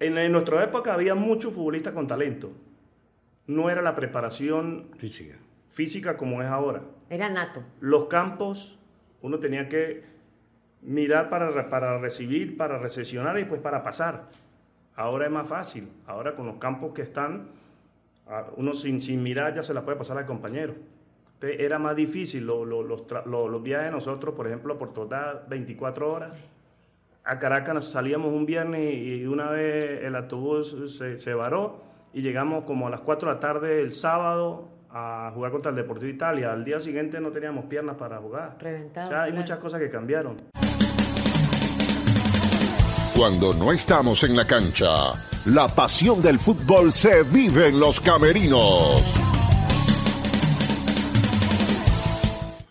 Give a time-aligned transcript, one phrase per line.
[0.00, 2.50] En, en nuestra época había muchos futbolistas con talento.
[3.46, 5.36] No era la preparación Física.
[5.70, 6.82] física como es ahora.
[7.10, 7.62] Era nato.
[7.80, 8.78] Los campos,
[9.22, 10.04] uno tenía que
[10.82, 14.28] mirar para, para recibir, para recesionar y después para pasar.
[14.94, 15.88] Ahora es más fácil.
[16.06, 17.48] Ahora con los campos que están,
[18.56, 20.74] uno sin, sin mirar ya se la puede pasar al compañero.
[21.34, 24.92] Entonces, era más difícil lo- lo- los, tra- los viajes de nosotros, por ejemplo, por
[24.92, 26.32] todas 24 horas.
[27.30, 31.82] A Caracas nos salíamos un viernes y una vez el autobús se, se varó
[32.14, 35.76] y llegamos como a las 4 de la tarde el sábado a jugar contra el
[35.76, 36.52] Deportivo Italia.
[36.52, 38.56] Al día siguiente no teníamos piernas para jugar.
[38.58, 39.42] Reventado, O sea, hay claro.
[39.42, 40.38] muchas cosas que cambiaron.
[43.14, 45.12] Cuando no estamos en la cancha,
[45.44, 49.20] la pasión del fútbol se vive en los camerinos.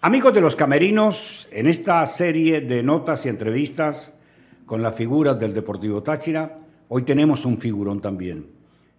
[0.02, 4.14] Amigos de los camerinos, en esta serie de notas y entrevistas
[4.68, 8.48] con las figuras del Deportivo Táchira, hoy tenemos un figurón también.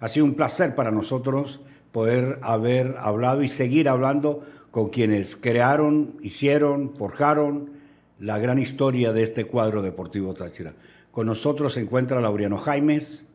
[0.00, 1.60] Ha sido un placer para nosotros
[1.92, 7.72] poder haber hablado y seguir hablando con quienes crearon, hicieron, forjaron
[8.18, 10.72] la gran historia de este cuadro Deportivo Táchira.
[11.10, 13.26] Con nosotros se encuentra Laureano Jaimes,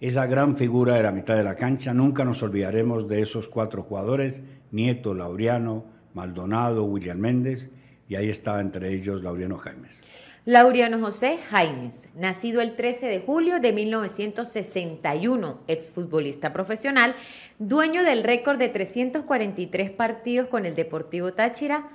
[0.00, 1.92] esa gran figura de la mitad de la cancha.
[1.92, 4.36] Nunca nos olvidaremos de esos cuatro jugadores,
[4.70, 7.70] Nieto, Laureano, Maldonado, William Méndez,
[8.08, 10.00] y ahí está entre ellos Laureano Jaimes.
[10.44, 17.14] Laureano José Jaimes, nacido el 13 de julio de 1961, exfutbolista profesional,
[17.60, 21.90] dueño del récord de 343 partidos con el Deportivo Táchira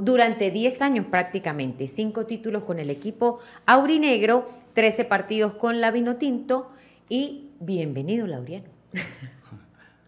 [0.00, 6.70] durante 10 años prácticamente, 5 títulos con el equipo aurinegro, 13 partidos con la Vinotinto
[7.08, 8.68] y bienvenido Laureano.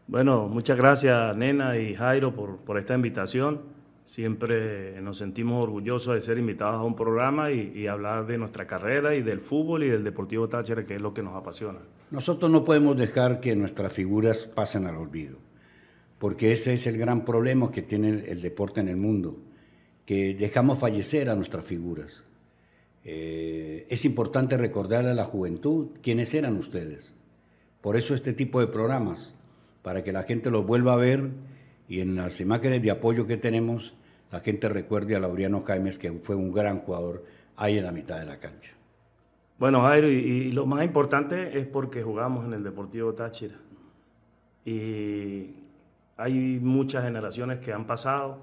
[0.08, 3.75] Bueno, muchas gracias Nena y Jairo por esta invitación.
[4.06, 9.16] Siempre nos sentimos orgullosos de ser invitados a un programa y, hablar de nuestra carrera
[9.16, 11.80] y del fútbol y del Deportivo Táchira, que es lo que nos apasiona.
[12.12, 15.38] Nosotros no podemos dejar que nuestras figuras pasen al olvido,
[16.20, 19.38] porque ese es el gran problema que tiene el, el deporte en el mundo,
[20.04, 22.22] que dejamos fallecer a nuestras figuras.
[23.08, 27.12] Eh, es importante recordarle a la juventud quiénes eran ustedes.
[27.80, 29.34] Por eso este tipo de programas,
[29.82, 31.30] para que la gente los vuelva a ver
[31.88, 33.94] y en las imágenes de apoyo que tenemos,
[34.32, 37.24] la gente recuerde a Laureano Jaimes, que fue un gran jugador
[37.56, 38.70] ahí en la mitad de la cancha.
[39.58, 43.54] Bueno, Jairo, y, y lo más importante es porque jugamos en el Deportivo Táchira.
[44.64, 45.54] Y
[46.16, 48.38] hay muchas generaciones que han pasado,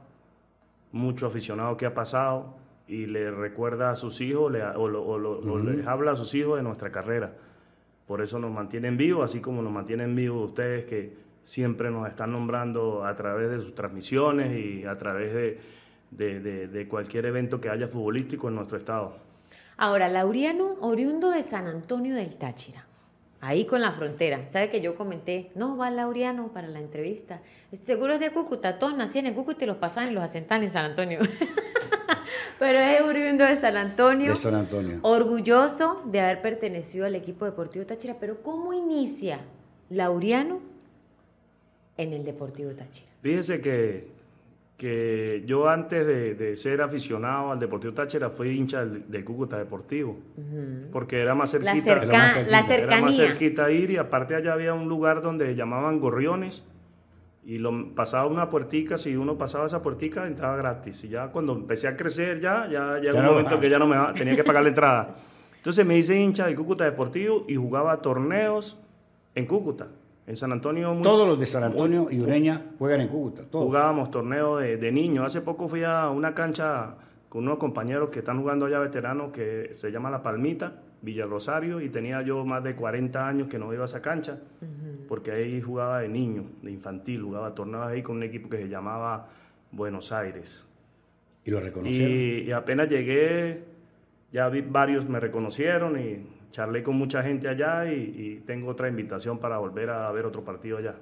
[0.92, 2.56] mucho aficionado que ha pasado,
[2.88, 6.16] y le recuerda a sus hijos le- o, lo- o lo- o les habla a
[6.16, 7.34] sus hijos de nuestra carrera.
[8.08, 12.31] Por eso nos mantienen vivos, así como nos mantienen vivos ustedes que siempre nos están
[12.31, 15.59] nombrando a través de sus transmisiones y a través de,
[16.12, 19.18] de- de- de cualquier evento que haya futbolístico en nuestro estado.
[19.78, 22.86] Ahora, Laureano, oriundo de San Antonio del Táchira,
[23.42, 24.48] ahí con la frontera.
[24.48, 25.52] ¿Sabe que yo comenté?
[25.56, 27.42] No, va Laureano para la entrevista.
[27.74, 30.72] Seguro es de Cúcuta, todos nacían en Cúcuta y los pasaban y los asentaban en
[30.72, 31.20] San Antonio.
[32.59, 34.32] Pero es oriundo de San Antonio.
[34.32, 35.00] De San Antonio.
[35.02, 38.16] Orgulloso de haber pertenecido al equipo Deportivo Táchira.
[38.20, 39.40] Pero ¿cómo inicia
[39.90, 40.59] Laureano
[41.98, 43.09] en el Deportivo Táchira?
[43.22, 44.08] Fíjese que,
[44.78, 49.58] que yo antes de, de ser aficionado al Deportivo Táchira fui hincha del, del Cúcuta
[49.58, 50.18] Deportivo,
[50.92, 51.84] porque era más La, cerquita.
[51.84, 53.28] cerca- Era más cerquita, la Era más cercanía.
[53.28, 56.66] cerquita ir y aparte allá había un lugar donde llamaban gorriones
[57.46, 61.53] y lo, pasaba una puertica, si uno pasaba esa puertica entraba gratis y ya cuando
[61.53, 64.36] empecé a crecer ya, ya llegó Ya un no- momento que ya no me tenía
[64.36, 65.16] que pagar la entrada.
[65.58, 68.78] Entonces me hice hincha del Cúcuta Deportivo y jugaba torneos
[69.36, 69.88] en Cúcuta,
[70.28, 70.94] en San Antonio.
[70.94, 73.44] muy- Todos los de San Antonio y Ureña juegan en Cúcuta.
[73.50, 73.66] Todos.
[73.66, 75.25] Jugábamos torneos de, de niños.
[75.25, 76.95] Hace poco fui a una cancha
[77.29, 81.81] con unos compañeros que están jugando allá veteranos que se llama La Palmita, Villa Rosario,
[81.81, 84.39] y tenía yo más de 40 años que no iba a esa cancha,
[85.09, 88.69] porque ahí jugaba de niño, de infantil, jugaba torneos ahí con un equipo que se
[88.69, 89.29] llamaba
[89.72, 90.63] Buenos Aires.
[91.44, 92.11] Y lo reconocieron.
[92.11, 93.63] Y, y apenas llegué,
[94.31, 98.88] ya vi, varios me reconocieron y charlé con mucha gente allá y, y tengo otra
[98.88, 100.94] invitación para volver a ver otro partido allá.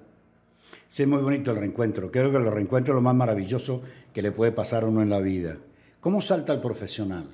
[0.87, 2.09] Sí, muy bonito el reencuentro.
[2.09, 3.81] Creo que el reencuentro es lo más maravilloso
[4.13, 5.57] que le puede pasar a uno en la vida.
[5.99, 7.25] ¿Cómo salta el profesional?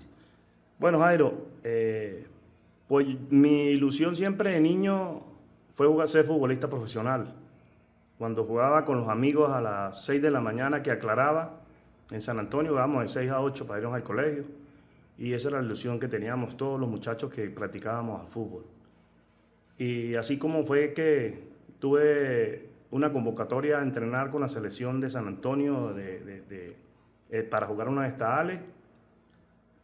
[0.79, 2.25] Bueno, Jairo, eh,
[2.87, 5.21] pues mi ilusión siempre de niño
[5.73, 7.35] fue jugar, ser futbolista profesional.
[8.17, 11.61] Cuando jugaba con los amigos a las 6 de la mañana que aclaraba,
[12.09, 14.45] en San Antonio jugábamos de 6 a 8 para irnos al colegio.
[15.17, 18.65] Y esa era la ilusión que teníamos todos los muchachos que practicábamos al fútbol.
[19.77, 21.43] Y así como fue que
[21.79, 26.75] tuve una convocatoria a entrenar con la selección de San Antonio de- de- de-
[27.31, 28.59] eh, para jugar unos estadales.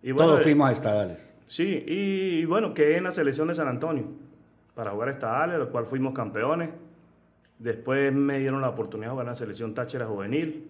[0.02, 1.30] Y bueno, Todos eh, fuimos a estadales.
[1.48, 4.06] Sí, y, y bueno, quedé en la selección de San Antonio.
[4.76, 6.72] para jugar esta área, lo cual fuimos campeones.
[7.60, 10.68] Después me dieron la oportunidad de jugar en la selección Táchira Juvenil.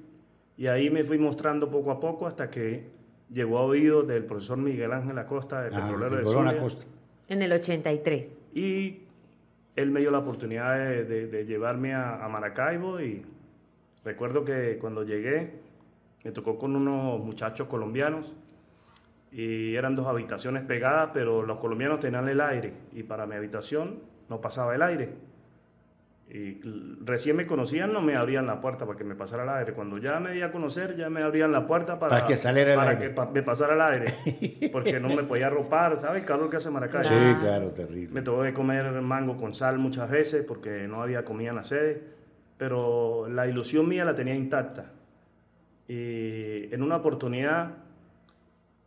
[0.58, 2.90] Y ahí me fui mostrando poco a poco hasta que
[3.34, 6.52] llegó a oídos del profesor Miguel Ángel Acosta, de Ah, Petrolero el de Zulia.
[6.52, 6.86] Acosta.
[7.28, 8.38] En el 83.
[8.54, 9.00] Y
[9.76, 13.26] él me dio la oportunidad de, de- de llevarme a, a Maracaibo y
[14.06, 15.54] recuerdo que cuando llegué
[16.24, 18.34] me tocó con unos muchachos colombianos
[19.32, 24.00] y eran dos habitaciones pegadas, pero los colombianos tenían el aire y para mi habitación
[24.30, 25.10] no pasaba el aire.
[26.34, 26.60] Y
[27.06, 29.74] recién me conocían, no me abrían la puerta para que me pasara el aire.
[29.74, 32.72] Cuando ya me di a conocer, ya me abrían la puerta para, Para que saliera
[32.74, 33.04] el para aire.
[33.04, 34.70] que pa- me pasara el aire.
[34.72, 36.22] Porque no me podía ropar, ¿sabes?
[36.24, 37.08] El calor que hace Maracaibo.
[37.08, 38.10] Sí, claro, terrible.
[38.16, 41.64] Me tuve que comer mango con sal muchas veces porque no había comida en la
[41.64, 42.02] sede,
[42.58, 44.86] pero la ilusión mía la tenía intacta.
[45.88, 47.72] Y en una oportunidad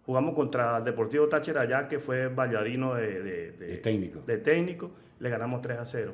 [0.05, 4.21] jugamos contra el Deportivo Táchira allá, que fue bailarino de, de- de- De técnico.
[4.27, 4.91] de técnico,
[5.21, 6.13] le ganamos 3 a 0.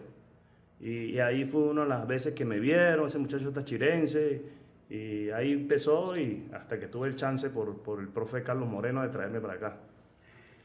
[0.83, 4.43] Y, ahí fue una de las veces que me vieron, ese muchacho tachirense,
[4.91, 9.01] y ahí empezó y hasta que tuve el chance por, por el profe Carlos Moreno
[9.03, 9.77] de traerme para acá.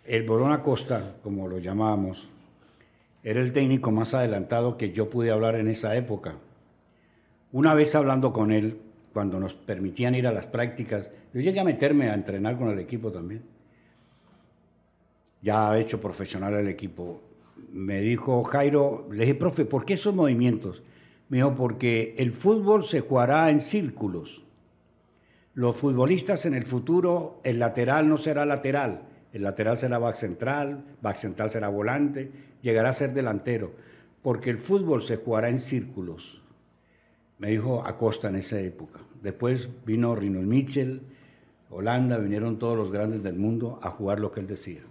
[0.04, 2.28] El Bolón Acosta, como lo llamábamos,
[3.24, 6.36] era el técnico más adelantado que yo pude hablar en esa época.
[7.52, 8.80] Una vez hablando con él,
[9.14, 12.80] cuando nos permitían ir a las prácticas, yo llegué a meterme a entrenar con el
[12.80, 13.44] equipo también.
[15.42, 17.22] Ya ha hecho profesional el equipo.
[17.72, 20.84] Me dijo Jairo, le dije, profe, ¿por qué esos movimientos?
[21.30, 24.44] Me dijo, porque el fútbol se jugará en círculos.
[25.54, 29.02] Los futbolistas en el futuro, el lateral no será lateral,
[29.34, 32.32] el lateral será back central, back central será volante,
[32.62, 33.72] llegará a ser delantero,
[34.22, 36.42] porque el fútbol se jugará en círculos.
[37.40, 39.00] Me dijo Acosta en esa época.
[39.22, 41.02] Después vino Rinald Mitchell,
[41.70, 44.82] Holanda, vinieron todos los grandes del mundo a jugar lo que él decía.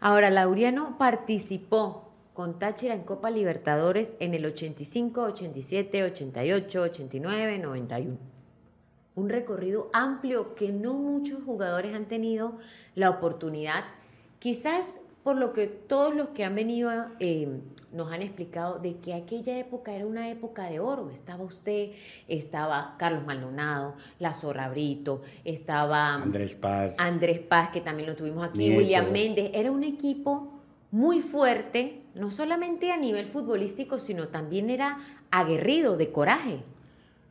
[0.00, 8.18] Ahora, Laureano participó con Táchira en Copa Libertadores en el 85, 87, 88, 89, 91.
[9.14, 12.58] Un recorrido amplio que no muchos jugadores han tenido
[12.94, 13.84] la oportunidad,
[14.38, 16.88] quizás por lo que todos los que han venido
[17.18, 17.48] eh,
[17.92, 21.10] nos han explicado de que aquella época era una época de oro.
[21.10, 21.90] Estaba usted,
[22.28, 26.94] estaba Carlos Maldonado, La Zorra Brito, estaba Andrés Paz.
[26.98, 28.78] Andrés Paz, que también lo tuvimos aquí, Nieto.
[28.78, 29.50] William Méndez.
[29.52, 30.60] Era un equipo
[30.92, 35.00] muy fuerte, no solamente a nivel futbolístico, sino también era
[35.32, 36.60] aguerrido, de coraje.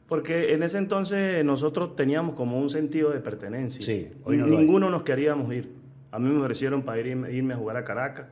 [0.09, 3.85] Porque en ese entonces nosotros teníamos como un sentido de pertenencia.
[3.85, 4.65] Sí, hoy no lo hay.
[4.65, 5.84] Ninguno nos queríamos ir.
[6.15, 8.27] A mí me ofrecieron para ir, irme a jugar a Caracas,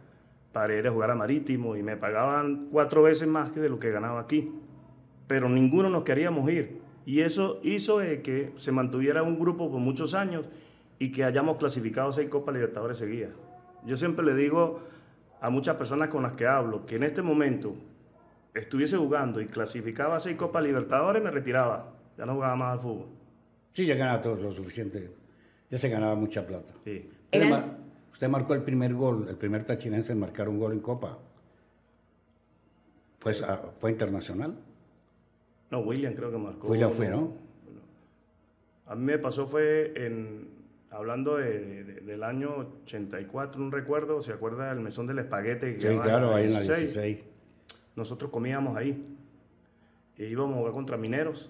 [0.53, 3.77] para ir a jugar a Marítimo, y me pagaban cuatro veces más que de lo
[3.77, 4.53] que ganaba aquí.
[5.27, 6.79] Pero ninguno nos queríamos ir.
[7.05, 10.45] Y eso hizo que se mantuviera un grupo por muchos años
[10.97, 13.31] y que hayamos clasificado seis Copas Libertadores seguidas.
[13.85, 14.79] Yo siempre le digo
[15.41, 17.75] a muchas personas con las que hablo que en este momento
[18.53, 21.91] estuviese jugando y clasificaba seis Copas Libertadores, me retiraba.
[22.17, 23.07] Ya no jugaba más al fútbol.
[23.73, 25.11] Sí, ya ganaba todo lo suficiente.
[25.69, 26.73] Ya se ganaba mucha plata.
[26.79, 27.09] Sí.
[27.33, 27.77] Usted, Eran- mar-
[28.13, 31.17] usted marcó el primer gol, el primer tachinense en marcar un gol en Copa.
[33.19, 33.33] Fue,
[33.79, 34.55] fue internacional.
[35.71, 36.67] No, William creo que marcó.
[36.67, 37.33] William fue, ¿no?
[38.85, 40.49] A mí me pasó fue en,
[40.91, 45.75] hablando de- de- del año 84, un recuerdo, ¿se acuerda del mesón del espaguete?
[45.75, 46.93] que Sí, claro, ahí en la 16?
[46.93, 47.25] 16.
[47.95, 49.07] Nosotros comíamos ahí.
[50.17, 51.49] E íbamos a jugar contra mineros.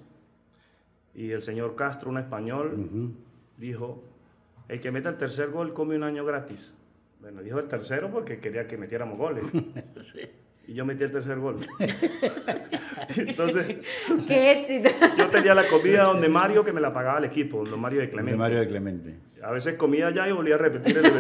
[1.15, 3.13] Y el señor Castro, un español,
[3.57, 4.03] dijo,
[4.69, 6.73] el que meta el tercer gol come un año gratis.
[7.19, 9.43] Bueno, dijo el tercero porque quería que metiéramos goles.
[10.65, 11.59] Y yo metí el tercer gol.
[13.17, 13.77] Entonces,
[14.27, 14.89] ¡Qué éxito!
[15.17, 18.05] yo tenía la comida donde Mario, que me la pagaba el equipo, don Mario de
[18.05, 18.37] De Clemente.
[18.37, 19.15] Mario de Clemente.
[19.43, 21.11] A veces comía allá y volvía a repetir el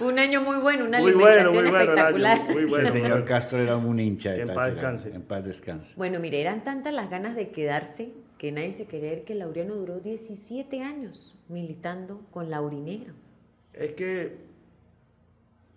[0.00, 2.54] un año muy bueno, una Muy bueno, alimentación muy bueno el año, espectacular.
[2.54, 2.86] muy bueno.
[2.86, 5.14] el señor Castro era un hincha de Que en paz descanse.
[5.14, 5.94] En paz descanse.
[5.96, 10.00] Bueno, mire, eran tantas las ganas de quedarse que nadie se creer que Laureano duró
[10.00, 13.14] 17 años militando con Laurinegro.
[13.72, 14.36] Es que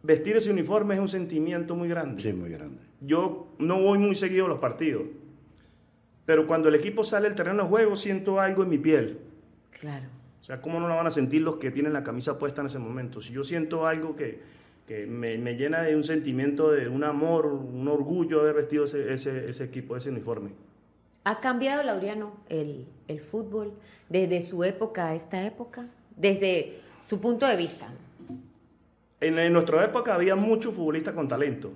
[0.03, 2.21] vestir ese uniforme es un sentimiento muy grande.
[2.21, 2.79] Sí, muy grande.
[3.01, 5.03] Yo no voy muy seguido a los partidos,
[6.25, 9.19] pero cuando el equipo sale al terreno de juego siento algo en mi piel.
[9.79, 10.07] Claro.
[10.41, 12.67] O sea, ¿cómo no lo van a sentir los que tienen la camisa puesta en
[12.67, 13.21] ese momento?
[13.21, 14.41] Si yo siento algo que,
[14.85, 19.13] que me, me llena de un sentimiento de un amor, un orgullo haber vestido ese,
[19.13, 20.51] ese, ese equipo, ese uniforme.
[21.23, 23.73] ¿Ha cambiado, Laureano, el, el fútbol
[24.07, 25.87] desde su época a esta época?
[26.15, 27.87] Desde su punto de vista.
[29.21, 31.71] En, en nuestra época había muchos futbolistas con talento.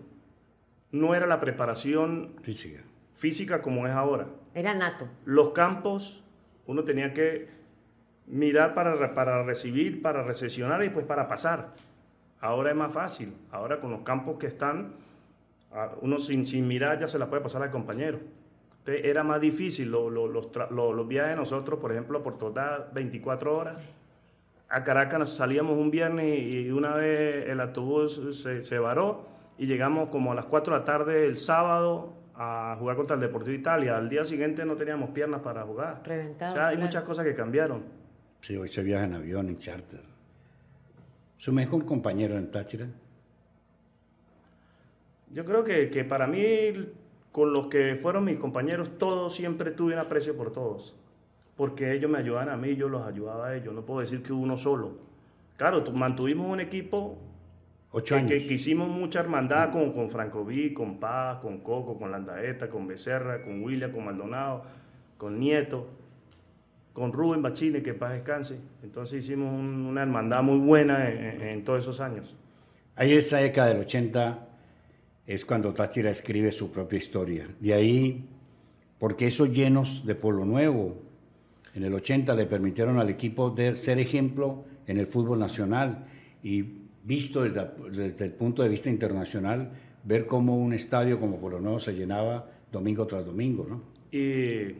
[0.92, 2.82] No era la preparación Física.
[3.16, 4.28] física como es ahora.
[4.54, 5.08] Era nato.
[5.26, 6.24] Los campos,
[6.68, 7.50] uno tenía que
[8.28, 11.74] mirar para, para recibir, para recesionar y después para pasar.
[12.40, 13.34] Ahora es más fácil.
[13.52, 14.94] Ahora con los campos que están,
[16.02, 18.20] uno sin, sin mirar ya se la puede pasar al compañero.
[18.84, 23.78] Entonces, era más difícil los, los, viajes de nosotros, por ejemplo, por todas 24 horas.
[24.68, 29.26] A Caracas salíamos un viernes y una vez el autobús se, se varó
[29.58, 33.22] y llegamos como a las 4 de la tarde el sábado a jugar contra el
[33.22, 33.96] Deportivo Italia.
[33.96, 36.02] Al día siguiente no teníamos piernas para jugar.
[36.04, 37.84] Reventado, o sea, hay muchas cosas que cambiaron.
[38.42, 40.02] Sí, hoy se viaja en avión, en charter.
[41.38, 42.88] ¿Su mejor compañero en Táchira?
[45.32, 46.94] Yo creo que, que para mí,
[47.34, 50.96] con los que fueron mis compañeros, todos siempre tuve un aprecio por todos.
[51.58, 53.74] Porque ellos me ayudaban a mí, yo los ayudaba a ellos.
[53.74, 54.92] No puedo decir que uno solo.
[55.58, 57.18] Claro, mantuvimos un equipo
[57.96, 58.30] Ocho años.
[58.30, 63.44] Que, hicimos mucha hermandad con, con Francoví, con Paz, con Coco, con Landaeta, con Becerra,
[63.44, 64.64] con William, con Maldonado,
[65.18, 65.88] con Nieto,
[66.92, 68.60] con Rubén Bachine, que paz descanse.
[68.84, 72.36] Entonces hicimos una hermandad muy buena en, todos esos años.
[72.96, 74.48] Ahí esa década del 80
[75.26, 77.48] es cuando Táchira escribe su propia historia.
[77.60, 78.26] De ahí,
[79.00, 81.02] porque esos llenos de Polo Nuevo
[81.76, 86.06] en el 80 le permitieron al equipo de ser ejemplo en el fútbol nacional
[86.44, 86.64] y
[87.04, 89.72] visto desde, el punto de vista internacional,
[90.04, 93.82] ver cómo un estadio como Polo Nuevo se llenaba domingo tras domingo, ¿no?
[94.12, 94.76] Y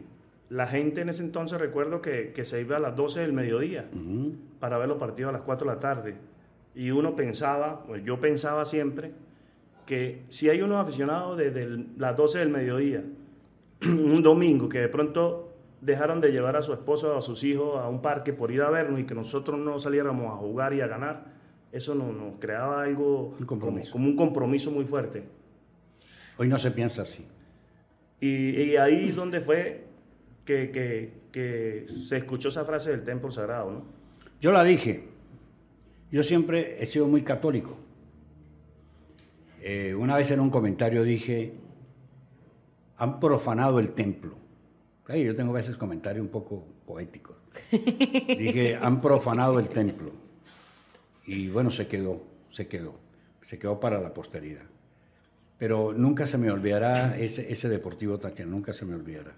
[0.50, 3.88] la gente en ese entonces recuerdo que, que se iba a las 12 del mediodía
[4.60, 6.14] para ver los partidos a las 4 de la tarde.
[6.74, 9.12] Y uno pensaba, pues yo pensaba siempre,
[9.86, 13.04] que si hay unos aficionados desde las 12 del mediodía,
[13.82, 17.78] un domingo, que de pronto dejaron de llevar a su esposo o a sus hijos
[17.78, 20.80] a un parque por ir a vernos y que nosotros no saliéramos a jugar y
[20.80, 21.26] a ganar,
[21.72, 25.24] eso nos, creaba algo Como, un compromiso muy fuerte.
[26.38, 27.26] Hoy no se piensa así.
[28.20, 29.84] Y, ahí donde fue
[30.44, 31.16] que,
[31.86, 33.84] se escuchó esa frase del templo sagrado, ¿no?
[34.40, 35.08] Yo la dije.
[36.10, 37.76] Yo siempre he sido muy católico.
[39.66, 41.54] Eh, una vez en un comentario dije,
[42.98, 44.36] han profanado el templo.
[45.08, 47.38] yo tengo a veces comentarios un poco poéticos.
[47.72, 50.12] dije, han profanado el templo.
[51.24, 53.00] Y bueno, se quedó, se quedó,
[53.42, 54.66] se quedó para la posteridad.
[55.56, 59.32] Pero nunca se me olvidará ese, ese Deportivo Táchira, nunca se me olvidará.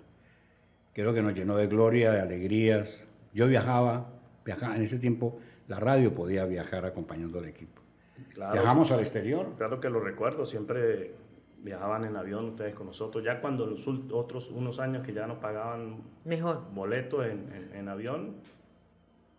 [0.93, 3.05] Creo que nos llenó de gloria, de alegrías.
[3.33, 4.11] Yo viajaba,
[4.45, 7.86] viajaba en ese tiempo, la radio podía viajar acompañando al equipo.
[8.35, 9.55] Viajamos al exterior.
[9.57, 11.15] Claro que lo recuerdo, siempre
[11.59, 13.25] viajaban en avión ustedes con nosotros.
[13.25, 16.63] Ya cuando los otros unos años que ya nos pagaban Mejor.
[16.73, 18.37] boletos en, en, en avión,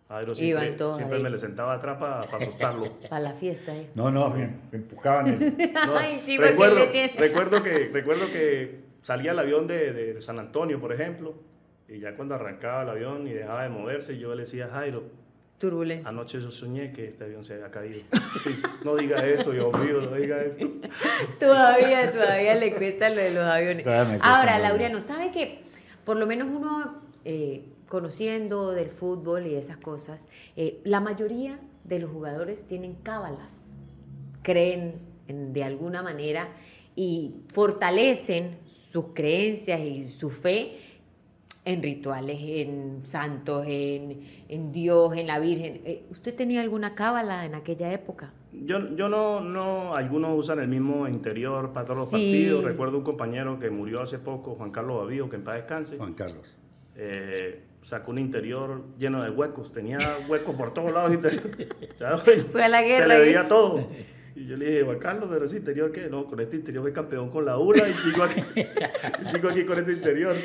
[0.08, 2.90] Jairo siempre, siempre me le sentaba atrás para asustarlo.
[3.10, 3.90] Para la fiesta, ¿eh?
[3.94, 5.26] No, no, me empujaban.
[5.26, 5.70] El...
[5.76, 6.86] Ay, sí, recuerdo,
[7.18, 11.34] recuerdo, que, recuerdo que salía el avión de, de, San Antonio, por ejemplo,
[11.88, 15.04] y ya cuando arrancaba el avión y dejaba de moverse, yo le decía, Jairo,
[15.58, 16.08] Turbulencia.
[16.08, 18.02] Anoche yo soñé que este avión se había caído.
[18.84, 20.58] no diga eso, Dios mío, no diga eso.
[21.40, 23.86] todavía, todavía le cuesta lo de los aviones.
[24.22, 25.62] Ahora, Laureano, ¿sabe que
[26.04, 27.02] por lo menos uno...
[27.24, 33.72] Eh, conociendo del fútbol y esas cosas, eh, la mayoría de los jugadores tienen cábalas,
[34.42, 36.48] creen de alguna manera
[36.94, 40.78] y fortalecen sus creencias y su fe
[41.68, 45.82] en rituales, en santos, en, Dios, en la Virgen.
[45.84, 48.32] Eh, ¿Usted tenía alguna cábala en aquella época?
[48.52, 52.64] Yo, yo no, no, algunos usan el mismo interior para todos los partidos.
[52.64, 55.98] Recuerdo un compañero que murió hace poco, Juan Carlos Bavío, que en paz descanse.
[55.98, 56.56] Juan Carlos.
[56.96, 61.12] Eh, sacó un interior lleno de huecos, tenía huecos por todos lados.
[62.50, 63.02] Fue a la guerra.
[63.02, 63.88] Se le veía todo.
[64.38, 66.08] Y yo le dije, Juan Carlos, pero ese interior qué?
[66.08, 68.40] No, con este interior fue campeón con la ULA y sigo aquí,
[69.24, 70.36] sigo aquí con este interior.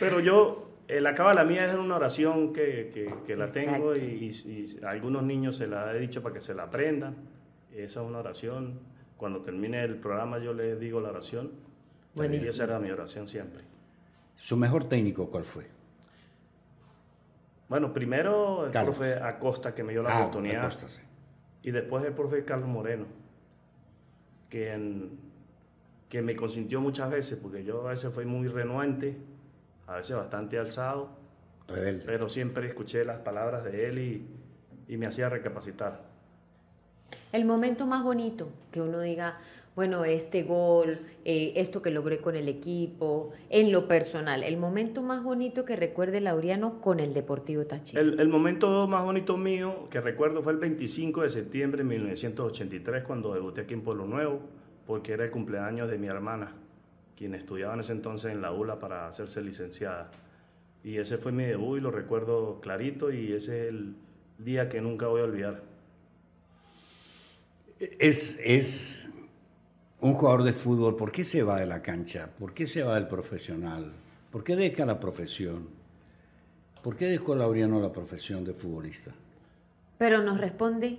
[0.00, 4.90] Pero yo, eh, la cábala mía es una oración que, que, la tengo y, a
[4.90, 7.14] algunos niños se la he dicho para que se la aprendan.
[7.72, 8.80] Esa es una oración.
[9.16, 11.52] Cuando termine el programa yo les digo la oración.
[12.16, 13.62] Y esa era mi oración siempre.
[14.34, 15.66] ¿Su mejor técnico cuál fue?
[17.68, 20.72] Bueno, primero el profe Acosta que me dio la ah, oportunidad.
[21.64, 23.06] Y después el profe Carlos Moreno,
[24.50, 25.08] que,
[26.10, 29.16] que me consintió muchas veces, porque yo a veces fui muy renuente,
[29.86, 31.08] a veces bastante alzado,
[31.66, 34.26] pero siempre escuché las palabras de él y,
[34.88, 36.02] y me hacía recapacitar.
[37.32, 39.38] El momento más bonito que uno diga,
[39.76, 45.02] bueno, este gol, eh, esto que logré con el equipo, en lo personal, el momento
[45.02, 48.00] más bonito que recuerde Laureano con el Deportivo Táchira.
[48.00, 53.34] El, momento más bonito mío que recuerdo fue el 25 de septiembre de 1983 cuando
[53.34, 54.40] debuté aquí en Pueblo Nuevo,
[54.86, 56.52] porque era el cumpleaños de mi hermana,
[57.16, 60.12] quien estudiaba en ese entonces en la ULA para hacerse licenciada.
[60.84, 63.96] Y ese fue mi debut y lo recuerdo clarito y ese es el
[64.38, 65.62] día que nunca voy a olvidar.
[67.98, 69.04] Es, es
[70.04, 72.28] un jugador de fútbol, ¿por qué se va de la cancha?
[72.38, 73.90] ¿Por qué se va del profesional?
[74.30, 75.68] ¿Por qué deja la profesión?
[76.82, 79.12] ¿Por qué dejó Laureano la profesión de futbolista?
[79.96, 80.98] Pero nos responde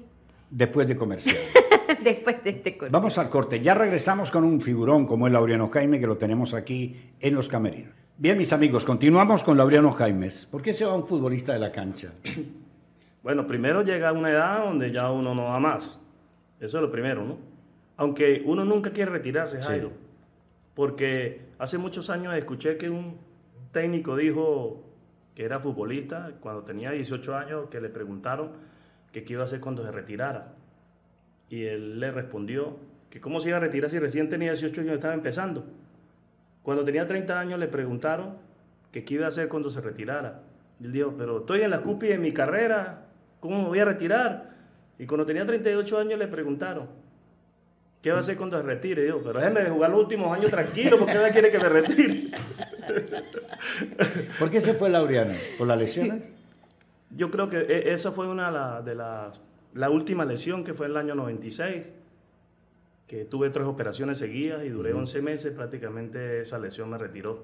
[0.50, 1.38] Después de comercial.
[2.04, 2.92] después de este corte.
[2.92, 3.62] Vamos al corte.
[3.62, 7.48] Ya regresamos con un figurón como el Laureano Jaime, que lo tenemos aquí en los
[7.48, 7.94] camerinos.
[8.18, 10.48] Bien, mis amigos, continuamos con Laureano Jaimes.
[10.48, 12.12] ¿Por qué se va un futbolista de la cancha?
[13.22, 16.00] Bueno, primero llega a una edad donde ya uno no da más.
[16.60, 17.55] Eso es lo primero, ¿no?
[17.98, 19.92] Aunque uno nunca quiere retirarse, Jairo.
[20.74, 23.18] Porque hace muchos años escuché que un
[23.72, 24.84] técnico dijo
[25.34, 28.52] que era futbolista cuando tenía 18 años, que le preguntaron
[29.12, 30.54] que qué iba a hacer cuando se retirara.
[31.50, 32.78] Y él le respondió
[33.10, 35.66] que cómo se iba a retirar si recién tenía 18 años y estaba empezando.
[36.64, 38.38] Cuando tenía 30 años le preguntaron
[38.92, 40.42] que qué iba a hacer cuando se retirara.
[40.80, 43.06] Y él dijo, pero estoy en la cúpide de mi carrera,
[43.40, 44.56] ¿cómo me voy a retirar?
[44.98, 46.88] Y cuando tenía 38 años le preguntaron,
[48.06, 49.02] ¿qué va a hacer cuando se retire?
[49.02, 51.70] Y dijo, pero déjeme de jugar los últimos años tranquilo, porque nadie quiere que me
[51.70, 52.30] retire.
[54.38, 55.34] ¿Por qué se fue Laureano?
[55.58, 56.22] ¿Por las lesiones?
[57.10, 59.42] Yo creo que e- esa fue una de las,
[59.74, 61.94] la última lesión que fue en el año 96,
[63.08, 67.44] que tuve tres operaciones seguidas y duré 11 meses, prácticamente esa lesión me retiró.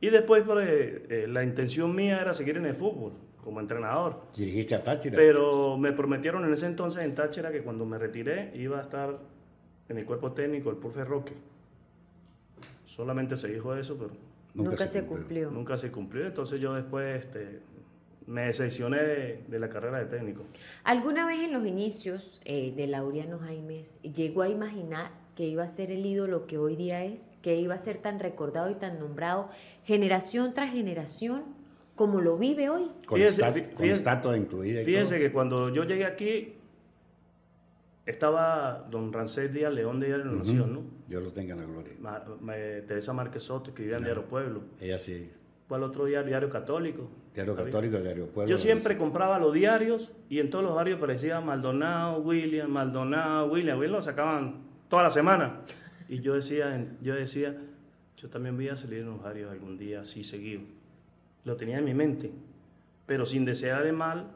[0.00, 4.20] Y después pues, eh, eh, la intención mía era seguir en el fútbol como entrenador,
[4.36, 5.16] Dirigiste a Táchira.
[5.16, 9.18] pero me prometieron en ese entonces en Táchira que cuando me retiré iba a estar
[9.88, 11.32] en el cuerpo técnico del Pulfe Roque.
[12.86, 14.10] Solamente se dijo eso, pero
[14.54, 15.50] Nunca, se cumplió.
[15.50, 16.26] nunca se cumplió.
[16.26, 17.60] Entonces yo después este,
[18.26, 20.42] me decepcioné de, de la carrera de técnico.
[20.84, 25.68] ¿Alguna vez en los inicios eh, de Laureano Jaimes llegó a imaginar que iba a
[25.68, 27.30] ser el ídolo que hoy día es?
[27.42, 29.48] ¿Que iba a ser tan recordado y tan nombrado
[29.84, 31.44] generación tras generación
[31.94, 32.90] como lo vive hoy?
[33.06, 35.20] Con, Fíjese, esta- fí- con fíjese- estatua incluida y Fíjense todo.
[35.20, 36.54] que cuando yo llegué aquí
[38.10, 40.82] estaba don Rancés Díaz León de Diario de la Nación, ¿no?
[41.06, 41.92] Dios lo tenga en la gloria.
[42.00, 44.62] Ma- ma- Teresa Márquez Soto escribía en Diario Pueblo.
[44.80, 45.30] Ella sí.
[45.68, 46.26] ¿Cuál otro diario?
[46.28, 47.10] Diario Católico.
[47.34, 48.50] Diario Católico, Diario Pueblo.
[48.50, 53.78] Yo siempre compraba los diarios y en todos los diarios aparecía Maldonado, William, Maldonado, William.
[53.78, 55.60] William lo sacaban toda la semana.
[56.08, 57.54] Y yo decía, yo decía,
[58.16, 60.62] yo también voy a salir en los diarios algún día así seguido.
[61.44, 62.32] Lo tenía en mi mente,
[63.04, 64.30] pero sin desearle mal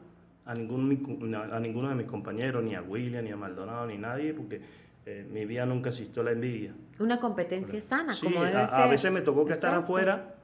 [0.45, 4.33] a, ningún, a ninguno de mis compañeros, ni a William, ni a Maldonado, ni nadie,
[4.33, 4.61] porque
[5.05, 6.73] eh, mi vida nunca existió la envidia.
[6.99, 8.79] Una competencia sana, Sí, como debe a, ser.
[8.81, 10.35] a veces me tocó que estar afuera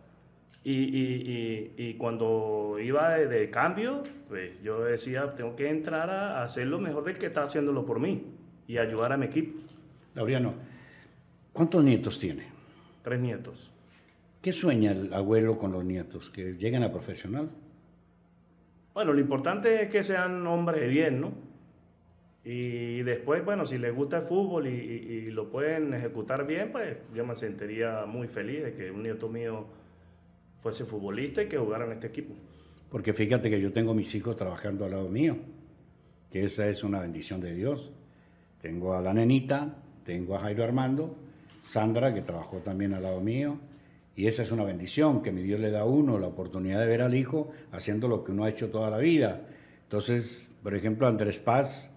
[0.64, 6.10] y, y- y- y cuando iba de, de cambio, pues yo decía, tengo que entrar
[6.10, 8.26] a, a hacer lo mejor del que está haciéndolo por mí
[8.68, 9.58] y ayudar a mi equipo.
[10.16, 10.54] Laureano,
[11.54, 12.44] ¿cuántos nietos tiene?
[13.04, 13.72] Tres nietos.
[14.42, 16.30] ¿Qué sueña el abuelo con los nietos?
[16.30, 17.50] ¿Que lleguen a profesional?
[19.00, 21.32] Bueno, lo importante es que sean hombres de bien, ¿no?
[22.44, 26.74] Y después, bueno, si les gusta el fútbol y, y- y lo pueden ejecutar bien,
[26.74, 29.68] pues yo me sentiría muy feliz de que un nieto mío
[30.62, 32.34] fuese futbolista y que jugara en este equipo.
[32.92, 35.38] Porque fíjate que yo tengo mis hijos trabajando al lado mío,
[36.30, 37.94] que esa es una bendición de Dios.
[38.62, 41.16] Tengo a la nenita, tengo a Jairo Armando,
[41.64, 43.60] Sandra, que trabajó también al lado mío,
[44.16, 46.88] y esa es una bendición, que mi Dios le da a uno la oportunidad de
[46.88, 49.48] ver al hijo haciendo lo que uno ha hecho toda la vida.
[49.84, 51.90] Entonces, por ejemplo, Andrés Paz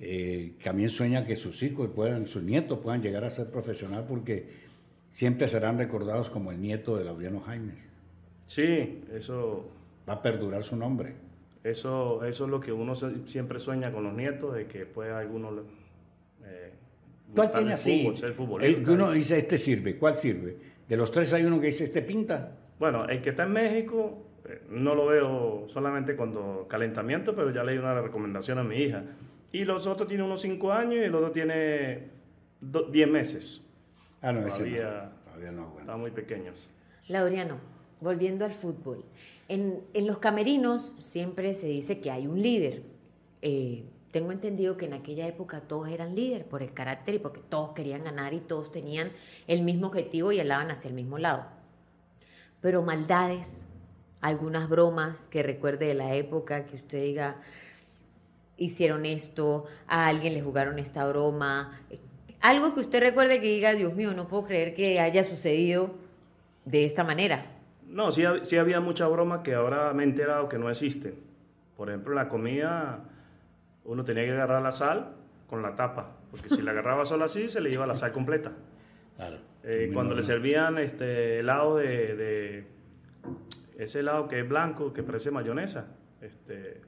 [0.00, 4.48] eh, también sueña que sus hijos puedan, sus nietos puedan llegar a ser profesional porque
[5.12, 7.88] siempre serán recordados como el nieto de Laureano Jaimes.
[8.46, 9.70] Sí, eso
[10.10, 11.14] Va a perdurar su nombre.
[11.62, 12.94] Eso, eso es lo que uno
[13.26, 15.52] siempre sueña con los nietos, de que pueda alguno
[16.44, 16.72] eh,
[17.32, 18.00] ¿Cuál tiene así?
[18.00, 18.90] fútbol, ser futbolista.
[18.90, 19.96] uno dice, este sirve.
[19.96, 20.56] ¿Cuál sirve?
[20.90, 22.52] De los tres hay uno que dice, este pinta.
[22.78, 27.62] Bueno, el que está en México, eh, no lo veo solamente cuando calentamiento, pero ya
[27.64, 29.04] le di una recomendación a mi hija.
[29.52, 32.08] Y los otros tienen unos 5 años y el otro tiene
[32.60, 33.62] 10 meses.
[34.20, 35.20] Ah, no, ese Todavía- no.
[35.30, 35.80] Todavía no, bueno.
[35.80, 36.68] Están muy pequeños.
[37.08, 37.56] Laureano,
[38.00, 39.04] volviendo al fútbol.
[39.48, 42.82] En, en los camerinos siempre se dice que hay un líder.
[43.42, 47.40] Eh, tengo entendido que en aquella época todos eran líder por el carácter y porque
[47.40, 49.12] todos querían ganar y todos tenían
[49.46, 51.46] el mismo objetivo y alaban hacia el mismo lado.
[52.60, 53.66] Pero maldades,
[54.20, 57.36] algunas bromas que recuerde de la época, que usted diga,
[58.56, 61.80] hicieron esto, a alguien le jugaron esta broma,
[62.40, 65.94] algo que usted recuerde que diga, Dios mío, no puedo creer que haya sucedido
[66.64, 67.46] de esta manera.
[67.86, 71.14] No, sí, sí había mucha broma que ahora me he enterado que no existen.
[71.76, 73.09] Por ejemplo, la comida
[73.92, 75.12] uno tenía que agarrar la sal
[75.48, 78.52] con la tapa, porque si la agarraba solo así se le iba la sal completa.
[79.16, 79.38] Claro.
[79.64, 82.64] Eh, cuando le servían este helado de, de-
[83.78, 85.88] ese helado que es blanco, que parece mayonesa,
[86.20, 86.80] este,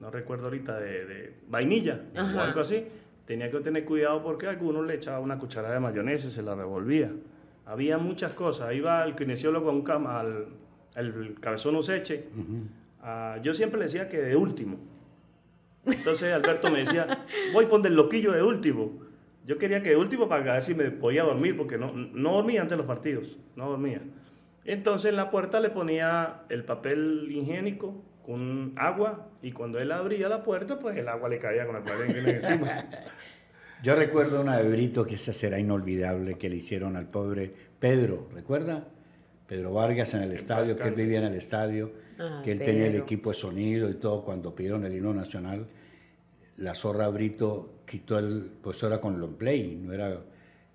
[0.00, 2.86] no recuerdo ahorita, de, de vainilla o algo así,
[3.26, 6.54] tenía que tener cuidado porque algunos le echaba una cucharada de mayonesa y se la
[6.54, 7.10] revolvía.
[7.66, 8.68] Había muchas cosas.
[8.68, 10.46] Ahí va el kinesiólogo a un cama, al
[10.96, 12.24] el cabezón Useche.
[13.02, 14.78] Ah, yo siempre le decía que de último.
[15.84, 19.00] Entonces Alberto me decía, voy a poner el loquillo de último.
[19.44, 22.62] Yo quería que de último para ver si me podía dormir, porque no, no dormía
[22.62, 24.02] antes los partidos, no dormía.
[24.64, 30.28] Entonces en la puerta le ponía el papel higiénico con agua y cuando él abría
[30.28, 32.86] la puerta, pues el agua le caía con el papel encima.
[33.82, 38.28] Yo recuerdo una de Brito que esa será inolvidable que le hicieron al pobre Pedro,
[38.32, 38.86] ¿recuerda?
[39.52, 42.86] Pedro Vargas en el estadio, que él vivía en el estadio, ah, que él tenía
[42.86, 45.66] el equipo de sonido y todo cuando pidieron el himno nacional.
[46.56, 50.20] La zorra Brito quitó el, pues era con long play, no era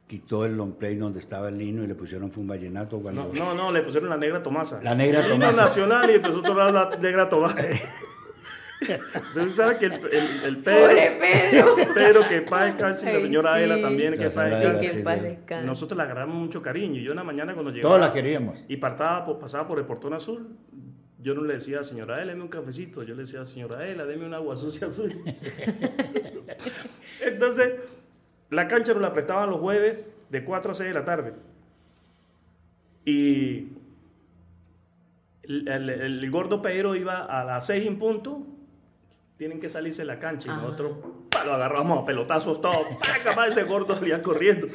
[0.05, 2.99] quitó el long play donde estaba el himno y le pusieron fue un vallenato.
[2.99, 3.31] Cuando...
[3.33, 4.79] No, no, no, le pusieron la negra Tomasa.
[4.83, 5.33] La negra Tomasa.
[5.33, 7.67] El himno nacional y empezó a tocar la negra Tomasa.
[8.81, 13.81] Usted sabe que el, el, el Pedro, Pedro, que paz descanse, y la señora Adela
[13.81, 15.65] también, que paz descanse.
[15.65, 17.01] Nosotros le agarramos mucho cariño.
[17.01, 17.95] Yo en la mañana cuando llegaba...
[17.95, 18.59] Todos la queríamos.
[18.67, 20.47] Y partaba, pasaba por el portón azul,
[21.19, 23.03] yo no le decía, señora Adela, deme un cafecito.
[23.03, 25.13] Yo le decía, señora Adela, deme un agua sucia azul.
[27.21, 27.73] Entonces,
[28.49, 31.33] la cancha nos la prestaban los jueves de 4 a 6 de la tarde.
[33.03, 33.69] Y
[35.43, 38.45] el, el, gordo Pedro iba a las 6 en punto
[39.37, 40.97] tienen que salirse de la cancha y nosotros
[41.45, 42.87] lo agarramos a pelotazos todos.
[43.23, 44.67] Capaz ese gordo salía corriendo.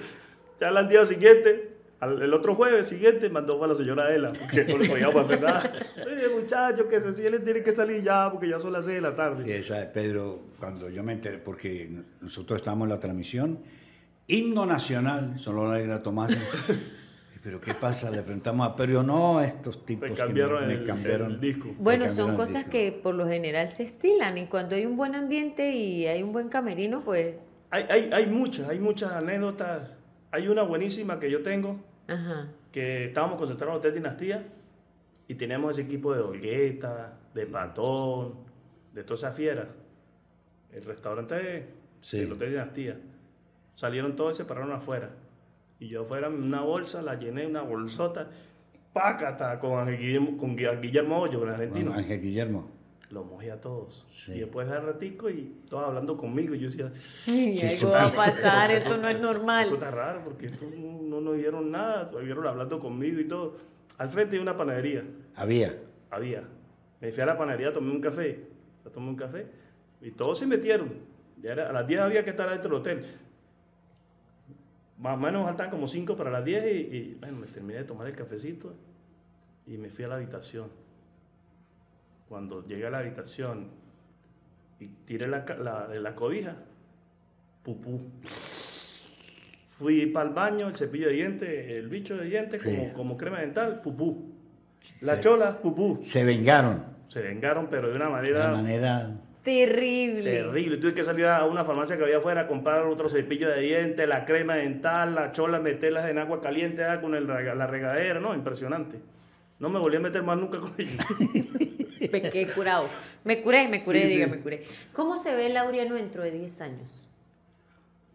[0.61, 4.79] Ya al día siguiente, el otro jueves siguiente, mandó a la señora Ela, porque no
[4.79, 5.72] le podíamos hacer nada.
[5.96, 9.01] Mire, muchacho, que se él tiene que salir ya, porque ya son las 6 de
[9.01, 9.44] la tarde.
[9.44, 13.61] Sí, esa, Pedro, cuando yo me enteré, porque nosotros estábamos en la transmisión,
[14.29, 16.37] himno nacional, solo la negra Tomás.
[17.43, 18.09] pero ¿qué pasa?
[18.11, 21.75] Le preguntamos a Perio, no, estos tipos me cambiaron, me, cambiaron el, disco.
[21.77, 25.75] Bueno, son cosas que por lo general se estilan y cuando hay un buen ambiente
[25.75, 27.35] y hay un buen camerino, pues...
[27.71, 29.97] Hay, hay, hay muchas, hay muchas anécdotas.
[30.31, 31.81] Hay una buenísima que yo tengo,
[32.71, 34.47] que estábamos concentrados en Hotel Dinastía
[35.27, 38.35] y teníamos ese equipo de Olgueta, de Patón,
[38.93, 39.69] de toda esa fiera.
[40.73, 41.67] El restaurante
[42.03, 42.21] sí.
[42.21, 42.99] del Hotel Dinastía.
[43.75, 45.11] Salieron todos y se pararon afuera
[45.83, 48.31] y yo fuera una bolsa, la llené, una bolsota,
[48.92, 51.92] pácata, con Ángel Guillermo, con Guillermo Hoyo, el argentino.
[51.92, 52.71] Ángel Guillermo.
[53.11, 54.07] Los mojé a todos.
[54.29, 56.55] Y después de ratico y todos hablando conmigo.
[56.55, 59.64] Y yo decía, sí, algo va a pasar, esto no es normal.
[59.64, 63.57] Esto está raro porque esto no, nos dieron nada, vieron hablando conmigo y todo.
[63.99, 65.03] Al frente de una panadería.
[65.35, 65.81] Había.
[66.12, 66.45] Había.
[67.01, 68.47] Me fui a la panadería, tomé un café.
[68.95, 69.47] Tomé un café
[70.01, 70.92] y todos se metieron.
[71.42, 73.05] Ya a las 10 había que estar dentro del hotel
[75.03, 78.07] más o menos faltan como 5 para las 10 y, bueno, me terminé de tomar
[78.07, 78.73] el cafecito
[79.67, 80.69] y me fui a la habitación.
[82.29, 83.69] Cuando llegué a la habitación
[84.79, 86.55] y tiré la, la, la cobija,
[87.65, 88.01] pupú.
[89.67, 93.41] Fui para el baño, el cepillo de dientes, el bicho de dientes, como, como crema
[93.41, 94.33] dental, pupú.
[95.01, 95.99] La chola, pupú.
[96.03, 96.85] Se vengaron.
[97.09, 98.47] Se vengaron, pero de una manera...
[98.47, 99.11] De una manera
[99.43, 100.31] Terrible.
[100.31, 100.77] Terrible.
[100.77, 104.09] Tuve que salir a una farmacia que había afuera a comprar otro cepillo de dientes,
[104.09, 108.21] la crema dental, la chola, meterlas en agua caliente ah, con el, la regadera.
[108.21, 109.01] No, impresionante.
[109.59, 111.05] No me volví a meter más nunca con ella.
[112.13, 112.89] me quedé curado.
[113.25, 114.65] Me curé, me curé, diga, me curé.
[114.93, 117.09] ¿Cómo se ve Laureano dentro de 10 años?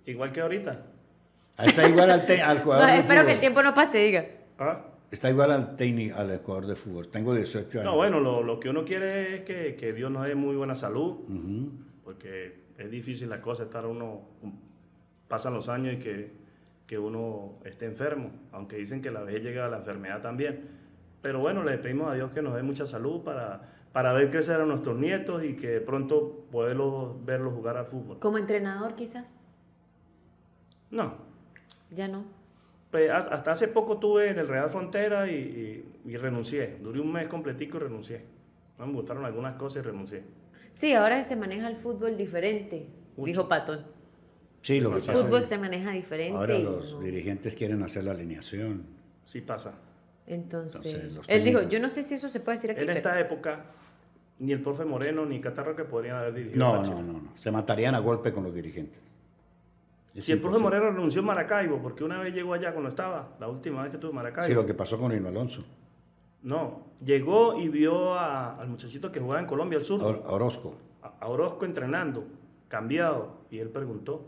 [0.06, 0.86] Igual que ahorita.
[1.58, 2.88] Ahí está igual al, al jugador.
[2.88, 4.26] No, espero que el tiempo no pase, diga.
[4.60, 4.82] ¿Ah?
[5.10, 7.08] Está igual al técnico, al jugador de fútbol.
[7.08, 7.92] Tengo 18 años.
[7.92, 10.76] No, bueno, lo, lo que uno quiere es que, que, Dios nos dé muy buena
[10.76, 11.20] salud,
[12.04, 14.22] porque es difícil la cosa estar uno,
[15.28, 16.32] pasan los años y que,
[16.86, 20.68] que, uno esté enfermo, aunque dicen que la vejez llega a la enfermedad también.
[21.22, 23.62] Pero bueno, le pedimos a Dios que nos dé mucha salud para,
[23.94, 28.20] para ver crecer a nuestros nietos y que pronto poderlos verlos jugar al fútbol.
[28.20, 29.40] ¿Como entrenador quizás?
[30.92, 31.16] No.
[31.92, 32.37] ¿Ya no?
[32.92, 36.78] Pues, hasta hace poco tuve en el Real Frontera y, renuncié.
[36.82, 38.22] Duré un mes completico y renuncié.
[38.80, 40.24] No me gustaron algunas cosas y renuncié.
[40.72, 43.86] Sí, ahora se maneja el fútbol diferente, dijo Patón.
[44.62, 46.38] Sí, lo que El fútbol se maneja diferente.
[46.38, 48.84] Ahora los dirigentes quieren hacer la alineación.
[49.26, 49.74] Sí pasa.
[50.26, 52.82] Entonces, él dijo, yo no sé si eso se puede decir aquí.
[52.82, 53.66] En esta época,
[54.40, 56.60] ni el profe Moreno ni Catarro que podrían haber dirigido.
[56.60, 57.34] No, no, no, no.
[57.42, 59.08] Se matarían a golpe con los dirigentes
[60.22, 63.48] si el profe Moreno renunció en Maracaibo, porque una vez llegó allá cuando estaba, la
[63.48, 64.48] última vez que estuvo en Maracaibo.
[64.48, 65.64] Sí, lo que pasó con Hino Alonso.
[66.44, 70.02] No, llegó y vio al muchachito que jugaba en Colombia, al sur.
[70.02, 70.76] A Orozco.
[71.02, 72.26] A, Orozco entrenando,
[72.68, 73.38] cambiado.
[73.52, 74.28] Y él preguntó,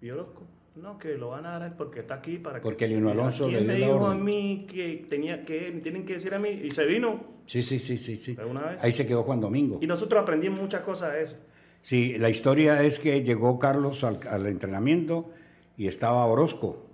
[0.00, 0.42] ¿y Orozco?
[0.76, 2.62] No, que lo van a dar porque está aquí para que...
[2.62, 6.38] Porque Lino Alonso ¿Quién me dijo a mí que tenía que, tienen que decir a
[6.38, 6.48] mí?
[6.48, 7.20] Y se vino.
[7.46, 8.16] Sí, sí, sí, sí.
[8.16, 8.36] sí.
[8.80, 9.78] Ahí se quedó Juan Domingo.
[9.80, 11.36] Y nosotros aprendimos muchas cosas de eso.
[11.84, 15.30] Sí, la historia es que llegó Carlos al, al entrenamiento
[15.76, 16.86] y estaba Orozco.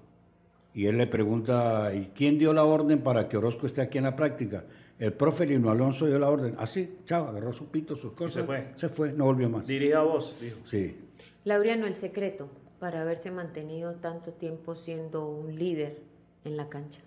[0.75, 4.05] Y él le pregunta, ¿y quién dio la orden para que Orozco esté aquí en
[4.05, 4.65] la práctica?
[4.99, 6.57] El profe Lino Alonso dio la orden.
[6.59, 8.35] Así, chao, agarró su pito, sus cosas.
[8.35, 8.67] se fue.
[8.79, 9.65] Se fue, no volvió más.
[9.65, 10.59] Dirige a vos, dijo.
[10.69, 10.97] Sí.
[11.45, 12.51] Laureano, el secreto
[12.81, 15.99] para haberse mantenido tanto tiempo siendo un líder
[16.45, 17.01] en la cancha.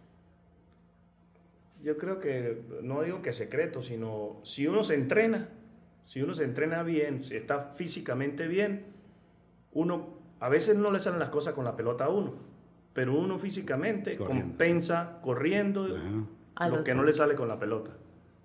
[1.83, 5.49] Yo creo que, no digo que secreto, sino si uno se entrena,
[6.03, 8.85] si uno se entrena bien, si está físicamente bien,
[9.71, 12.33] uno, a veces no le salen las cosas con la pelota a uno,
[12.93, 14.45] pero uno físicamente Corriendo.
[14.45, 17.91] compensa corriendo lo que no le sale con la pelota.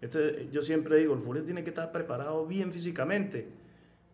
[0.01, 3.49] Entonces, yo siempre digo, el futbolista tiene que estar preparado bien físicamente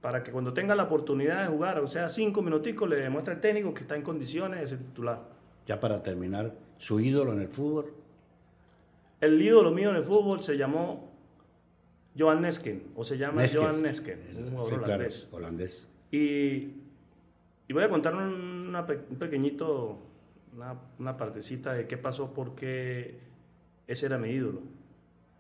[0.01, 3.41] para que cuando tenga la oportunidad de jugar, o sea, cinco minuticos, le demuestre al
[3.41, 5.23] técnico que está en condiciones de ser titular.
[5.67, 7.93] Ya para terminar, su ídolo en el fútbol.
[9.21, 11.14] El ídolo mío en el fútbol se llamó
[12.17, 13.61] Johan Nesken, o se llama Neskes.
[13.61, 15.29] Johan Nesken, un sí, jugador claro, holandés.
[15.33, 15.89] holandés.
[16.11, 16.17] Y,
[17.67, 19.99] y voy a contar una un pequeñito,
[20.55, 23.19] una, una partecita de qué pasó porque
[23.87, 24.63] ese era mi ídolo.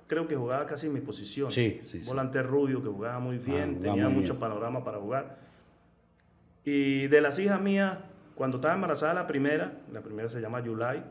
[0.06, 1.50] Creo que jugaba casi en mi posición.
[1.50, 2.06] Sí, sí, sí.
[2.08, 4.40] Volante rubio que jugaba muy bien, jugaba tenía muy mucho bien.
[4.40, 5.38] panorama para jugar.
[6.64, 7.98] Y de las hijas mías,
[8.34, 11.04] cuando estaba embarazada la primera, la primera se llama Yulai,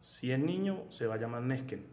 [0.00, 1.84] si es niño se va a llamar Nesken.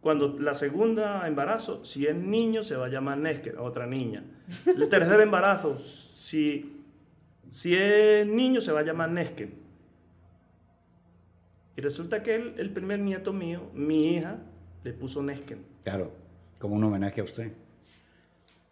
[0.00, 4.24] Cuando la segunda embarazo, si es niño se va a llamar Nesken, otra niña.
[4.66, 6.84] El tercer embarazo, si,
[7.50, 9.54] si es niño se va a llamar Nesken.
[11.76, 14.38] Y resulta que el, el primer nieto mío, mi hija,
[14.84, 15.64] le puso Nesken.
[15.84, 16.12] Claro,
[16.58, 17.52] como un homenaje a usted.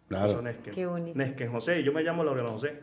[0.07, 0.27] Claro.
[0.27, 0.73] Puso Nesken.
[0.73, 1.17] Qué bonito.
[1.17, 2.79] Nesken José, yo me llamo Laureano José.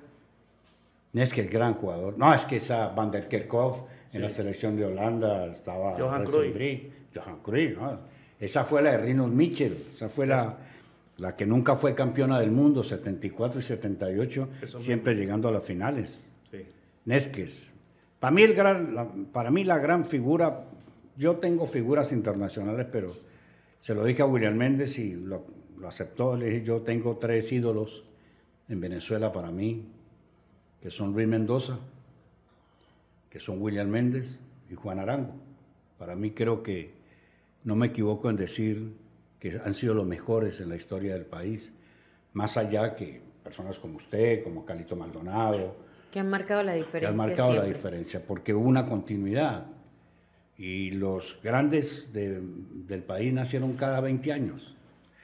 [1.14, 2.18] Es gran jugador.
[2.18, 5.96] No, es que esa Van der Kerkhoff en la selección de Holanda estaba.
[5.98, 6.56] Johan Cruyff.
[7.14, 8.13] Johan Cruyff, ¿no?
[8.40, 9.76] Esa fue la de Rinus Mitchell.
[9.94, 10.56] Esa fue la,
[11.18, 15.64] la que nunca fue campeona del mundo, 74 y 78, Eso siempre llegando a las
[15.64, 16.26] finales.
[16.50, 16.66] Sí.
[17.04, 17.70] Nesques.
[18.18, 20.64] Para mí, el gran, la, para mí la gran figura,
[21.16, 23.12] yo tengo figuras internacionales, pero
[23.80, 25.46] se lo dije a William Méndez y lo,
[25.78, 26.36] lo aceptó.
[26.36, 28.04] Le dije, yo tengo tres ídolos
[28.68, 29.86] en Venezuela para mí,
[30.82, 31.78] que son Luis Mendoza,
[33.30, 34.36] que son William Méndez
[34.70, 35.34] y Juan Arango.
[35.98, 36.92] Para mí creo que
[37.64, 38.92] no me equivoco en decir
[39.40, 41.72] que han sido los mejores en la historia del país,
[42.32, 45.76] más allá que personas como usted, como Calito Maldonado,
[46.10, 47.08] Que han marcado la que diferencia.
[47.10, 49.66] han marcado la diferencia, porque hubo una continuidad.
[50.56, 54.74] Y los grandes de- del país nacieron cada 20 años.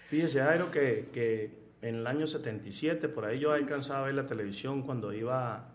[0.08, 4.26] Fíjese, Jairo, que, que en el año 77, por ahí yo alcanzaba a ver la
[4.26, 5.68] televisión cuando iba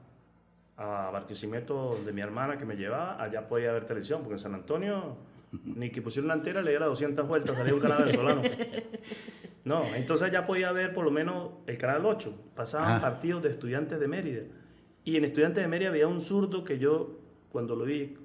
[0.77, 4.53] a Barquisimeto de mi hermana que me llevaba, allá podía ver televisión, porque en San
[4.53, 5.15] Antonio
[5.65, 8.41] ni que pusiera una antena le diera 200 vueltas, salía un canal venezolano.
[9.65, 13.99] No, entonces ya podía ver por lo menos el canal 8, pasaban partidos de estudiantes
[13.99, 14.43] de Mérida.
[15.03, 17.19] Y en estudiantes de Mérida había un zurdo que yo,
[17.51, 18.15] cuando lo vi,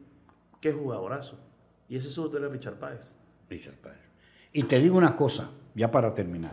[0.61, 1.41] qué jugadorazo.
[1.89, 3.15] Y ese zurdo era Richard Páez.
[3.49, 3.99] El padre.
[4.53, 6.53] Y te digo una cosa, ya para terminar.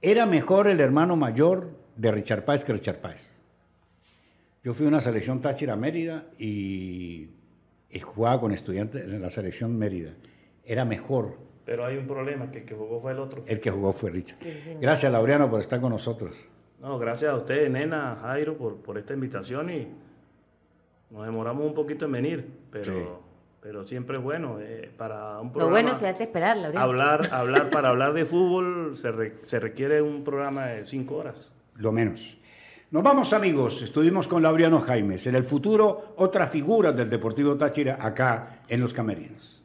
[0.00, 3.26] Era mejor el hermano mayor de Richard Páez que Richard Páez.
[4.62, 7.30] Yo fui a una selección Táchira Mérida y,
[7.90, 10.12] y jugaba con estudiantes en la selección Mérida.
[10.64, 11.36] Era mejor.
[11.64, 13.42] Pero hay un problema, que el que jugó fue el otro.
[13.46, 14.36] El que jugó fue Richard.
[14.38, 14.52] Sí.
[14.80, 16.34] Gracias, Laureano, por estar con nosotros.
[16.80, 19.88] No, gracias a ustedes, nena, Jairo, por, por esta invitación y
[21.10, 23.02] nos demoramos un poquito en venir, pero, Sí.
[23.60, 25.70] pero siempre es bueno eh, para un Lo programa.
[25.72, 26.84] bueno se hace esperar, Laureano.
[26.86, 31.52] hablar, hablar, para hablar de fútbol se, re- se requiere un programa de cinco horas.
[31.74, 32.38] Lo menos.
[32.90, 33.82] Nos vamos, amigos.
[33.82, 35.26] Estuvimos con Laureano Jaimes.
[35.26, 39.57] En el futuro, otra figura del Deportivo Táchira acá en Los Camerinos.